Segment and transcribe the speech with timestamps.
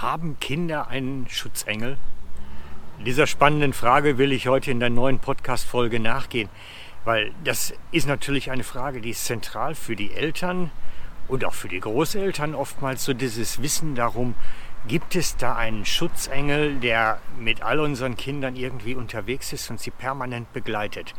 [0.00, 1.98] Haben Kinder einen Schutzengel?
[3.06, 6.48] Dieser spannenden Frage will ich heute in der neuen Podcast-Folge nachgehen,
[7.04, 10.72] weil das ist natürlich eine Frage, die ist zentral für die Eltern
[11.28, 14.34] und auch für die Großeltern oftmals so dieses Wissen darum,
[14.88, 19.92] gibt es da einen Schutzengel, der mit all unseren Kindern irgendwie unterwegs ist und sie
[19.92, 21.14] permanent begleitet.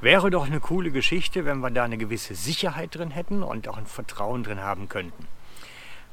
[0.00, 3.76] Wäre doch eine coole Geschichte, wenn wir da eine gewisse Sicherheit drin hätten und auch
[3.76, 5.26] ein Vertrauen drin haben könnten.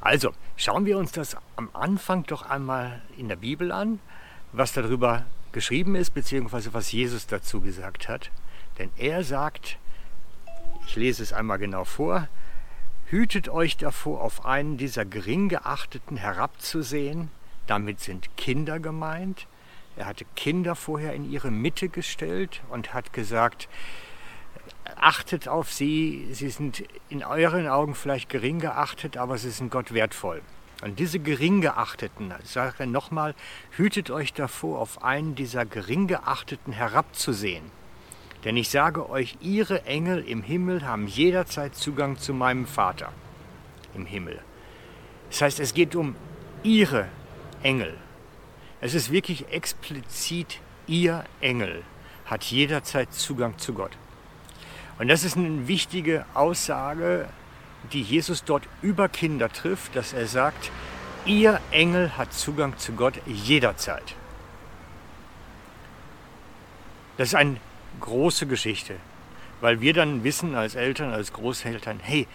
[0.01, 3.99] Also schauen wir uns das am Anfang doch einmal in der Bibel an,
[4.51, 8.31] was darüber geschrieben ist, beziehungsweise was Jesus dazu gesagt hat.
[8.77, 9.77] Denn er sagt,
[10.85, 12.27] ich lese es einmal genau vor,
[13.07, 17.29] hütet euch davor, auf einen dieser gering geachteten herabzusehen.
[17.65, 19.47] Damit sind Kinder gemeint.
[19.95, 23.67] Er hatte Kinder vorher in ihre Mitte gestellt und hat gesagt,
[24.95, 29.93] achtet auf sie, sie sind in euren Augen vielleicht gering geachtet, aber sie sind Gott
[29.93, 30.41] wertvoll.
[30.83, 33.33] Und diese gering geachteten, ich sage nochmal,
[33.71, 37.63] hütet euch davor, auf einen dieser gering geachteten herabzusehen.
[38.43, 43.11] Denn ich sage euch, ihre Engel im Himmel haben jederzeit Zugang zu meinem Vater
[43.95, 44.39] im Himmel.
[45.29, 46.15] Das heißt, es geht um
[46.61, 47.07] ihre
[47.63, 47.97] Engel.
[48.79, 51.83] Es ist wirklich explizit ihr Engel
[52.25, 53.91] hat jederzeit Zugang zu Gott.
[54.99, 57.27] Und das ist eine wichtige Aussage,
[57.93, 60.71] die Jesus dort über Kinder trifft, dass er sagt,
[61.25, 64.15] ihr Engel hat Zugang zu Gott jederzeit.
[67.17, 67.57] Das ist eine
[67.99, 68.95] große Geschichte,
[69.61, 72.27] weil wir dann wissen als Eltern, als Großeltern, hey,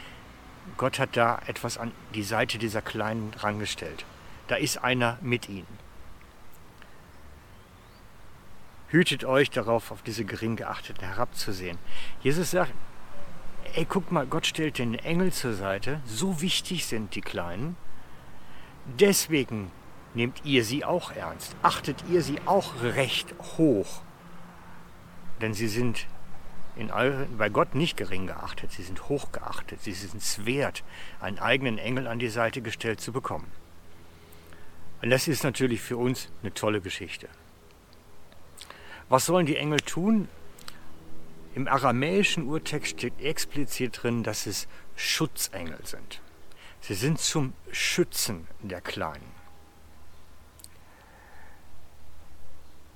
[0.77, 4.05] Gott hat da etwas an die Seite dieser Kleinen rangestellt.
[4.48, 5.66] Da ist einer mit ihnen.
[8.92, 11.78] Hütet euch darauf, auf diese gering geachteten herabzusehen.
[12.22, 12.74] Jesus sagt,
[13.74, 16.02] ey, guck mal, Gott stellt den Engel zur Seite.
[16.04, 17.76] So wichtig sind die Kleinen.
[19.00, 19.70] Deswegen
[20.12, 21.56] nehmt ihr sie auch ernst.
[21.62, 24.02] Achtet ihr sie auch recht hoch.
[25.40, 26.06] Denn sie sind
[26.77, 29.80] in euren, bei Gott nicht gering geachtet, sie sind hoch geachtet.
[29.80, 30.84] Sie sind es wert,
[31.18, 33.50] einen eigenen Engel an die Seite gestellt zu bekommen.
[35.00, 37.30] Und das ist natürlich für uns eine tolle Geschichte.
[39.08, 40.29] Was sollen die Engel tun?
[41.55, 46.20] Im aramäischen Urtext steht explizit drin, dass es Schutzengel sind.
[46.80, 49.30] Sie sind zum Schützen der Kleinen.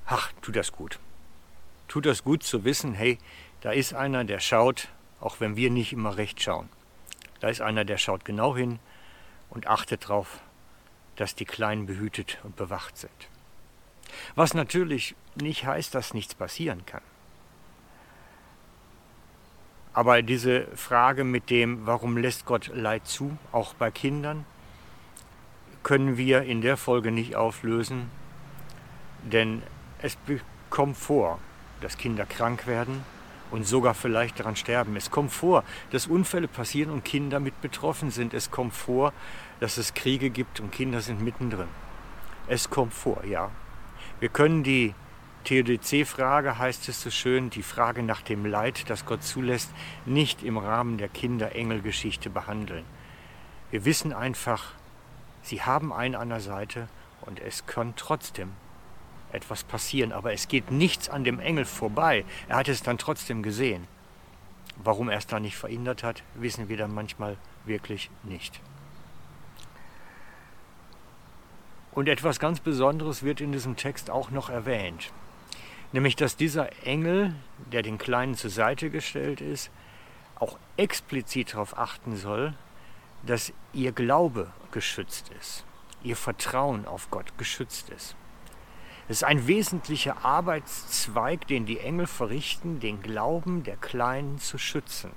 [0.06, 0.98] Ach, tut das gut.
[1.88, 3.18] Tut das gut zu wissen, hey,
[3.60, 4.88] da ist einer, der schaut,
[5.20, 6.68] auch wenn wir nicht immer recht schauen.
[7.40, 8.78] Da ist einer, der schaut genau hin
[9.50, 10.40] und achtet darauf,
[11.16, 13.28] dass die Kleinen behütet und bewacht sind.
[14.34, 17.02] Was natürlich nicht heißt, dass nichts passieren kann.
[19.92, 24.44] Aber diese Frage mit dem, warum lässt Gott Leid zu, auch bei Kindern,
[25.82, 28.10] können wir in der Folge nicht auflösen,
[29.22, 29.62] denn
[30.02, 30.18] es
[30.68, 31.38] kommt vor,
[31.80, 33.04] dass Kinder krank werden
[33.50, 34.96] und sogar vielleicht daran sterben.
[34.96, 38.34] Es kommt vor, dass Unfälle passieren und Kinder mit betroffen sind.
[38.34, 39.12] Es kommt vor,
[39.60, 41.68] dass es Kriege gibt und Kinder sind mittendrin.
[42.48, 43.50] Es kommt vor, ja.
[44.18, 44.94] Wir können die
[45.44, 49.70] Theodizee-Frage, heißt es so schön, die Frage nach dem Leid, das Gott zulässt,
[50.06, 52.84] nicht im Rahmen der Kinder-Engel-Geschichte behandeln.
[53.70, 54.72] Wir wissen einfach,
[55.42, 56.88] sie haben einen an der Seite
[57.20, 58.52] und es kann trotzdem
[59.32, 60.12] etwas passieren.
[60.12, 62.24] Aber es geht nichts an dem Engel vorbei.
[62.48, 63.86] Er hat es dann trotzdem gesehen.
[64.76, 68.60] Warum er es dann nicht verhindert hat, wissen wir dann manchmal wirklich nicht.
[71.96, 75.12] Und etwas ganz Besonderes wird in diesem Text auch noch erwähnt.
[75.92, 77.34] Nämlich, dass dieser Engel,
[77.72, 79.70] der den Kleinen zur Seite gestellt ist,
[80.38, 82.52] auch explizit darauf achten soll,
[83.24, 85.64] dass ihr Glaube geschützt ist,
[86.02, 88.14] ihr Vertrauen auf Gott geschützt ist.
[89.08, 95.12] Es ist ein wesentlicher Arbeitszweig, den die Engel verrichten, den Glauben der Kleinen zu schützen.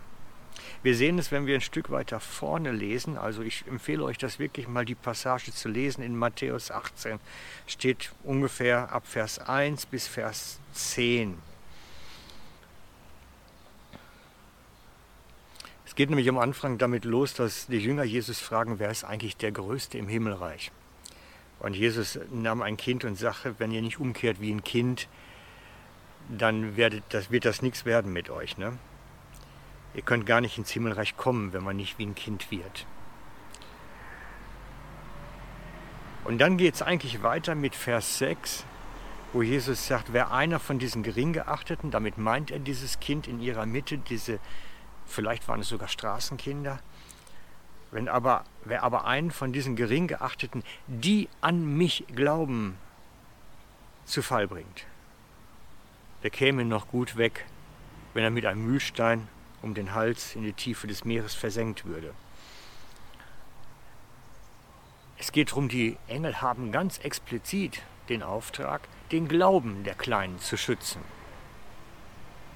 [0.84, 3.18] Wir sehen es, wenn wir ein Stück weiter vorne lesen.
[3.18, 6.02] Also ich empfehle euch das wirklich mal die Passage zu lesen.
[6.02, 7.20] In Matthäus 18
[7.68, 11.38] steht ungefähr ab Vers 1 bis Vers 10.
[15.86, 19.38] Es geht nämlich am Anfang damit los, dass die Jünger Jesus fragen, wer ist eigentlich
[19.38, 20.72] der Größte im Himmelreich?
[21.60, 25.08] Und Jesus nahm ein Kind und sagte, wenn ihr nicht umkehrt wie ein Kind,
[26.30, 28.58] dann werdet das, wird das nichts werden mit euch.
[28.58, 28.78] Ne?
[29.94, 32.86] Ihr könnt gar nicht ins Himmelreich kommen, wenn man nicht wie ein Kind wird.
[36.26, 38.66] Und dann geht es eigentlich weiter mit Vers 6,
[39.34, 43.66] wo Jesus sagt, wer einer von diesen Geringgeachteten, damit meint er dieses Kind in ihrer
[43.66, 44.40] Mitte, diese,
[45.06, 46.80] vielleicht waren es sogar Straßenkinder,
[47.92, 52.78] Wenn aber, wer aber einen von diesen gering geachteten, die an mich glauben,
[54.06, 54.86] zu Fall bringt,
[56.22, 57.46] der käme noch gut weg,
[58.14, 59.28] wenn er mit einem Mühlstein
[59.62, 62.14] um den Hals in die Tiefe des Meeres versenkt würde.
[65.18, 70.58] Es geht darum, die Engel haben ganz explizit den Auftrag, den Glauben der Kleinen zu
[70.58, 71.02] schützen.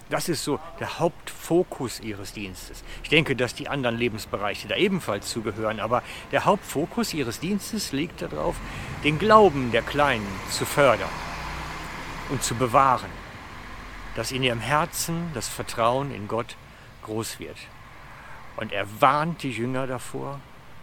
[0.09, 2.83] Das ist so der Hauptfokus ihres Dienstes.
[3.03, 8.21] Ich denke, dass die anderen Lebensbereiche da ebenfalls zugehören, aber der Hauptfokus ihres Dienstes liegt
[8.21, 8.55] darauf,
[9.03, 11.09] den Glauben der Kleinen zu fördern
[12.29, 13.09] und zu bewahren,
[14.15, 16.57] dass in ihrem Herzen das Vertrauen in Gott
[17.03, 17.57] groß wird.
[18.55, 20.39] Und er warnt die Jünger davor,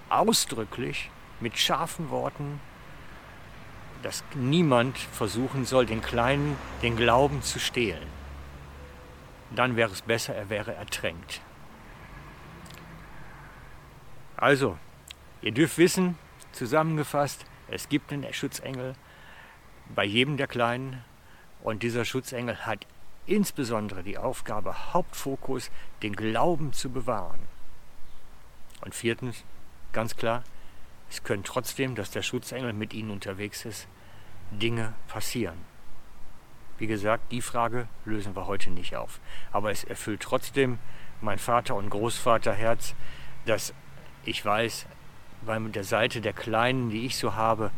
[0.09, 2.61] ausdrücklich, mit scharfen Worten,
[4.03, 8.07] dass niemand versuchen soll, den Kleinen den Glauben zu stehlen.
[9.55, 11.41] Dann wäre es besser, er wäre ertränkt.
[14.37, 14.79] Also,
[15.43, 16.17] ihr dürft wissen,
[16.53, 18.95] zusammengefasst, es gibt einen Schutzengel
[19.95, 21.05] bei jedem der Kleinen
[21.63, 22.87] und dieser Schutzengel hat
[23.27, 25.71] insbesondere die Aufgabe, Hauptfokus,
[26.03, 27.41] den Glauben zu bewahren.
[28.81, 29.45] Und viertens,
[29.93, 30.43] ganz klar,
[31.11, 33.87] es können trotzdem, dass der Schutzengel mit ihnen unterwegs ist,
[34.51, 35.59] Dinge passieren.
[36.79, 39.21] Wie gesagt, die Frage lösen wir heute nicht auf.
[39.53, 40.79] Aber es erfüllt trotzdem
[41.21, 42.95] mein Vater- und Großvaterherz,
[43.45, 43.75] dass
[44.25, 44.87] ich weiß,
[45.45, 47.71] bei der Seite der Kleinen, die ich so habe,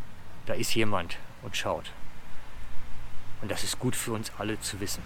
[0.46, 1.90] da ist jemand und schaut.
[3.40, 5.02] Und das ist gut für uns alle zu wissen.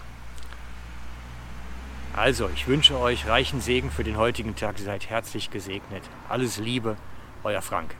[2.17, 4.79] Also, ich wünsche euch reichen Segen für den heutigen Tag.
[4.79, 6.01] Seid herzlich gesegnet.
[6.27, 6.97] Alles Liebe,
[7.43, 7.93] euer Frank.